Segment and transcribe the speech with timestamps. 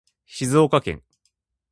[0.25, 1.03] 静岡県